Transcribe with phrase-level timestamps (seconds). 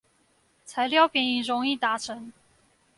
[0.65, 2.33] 材料便宜容易達成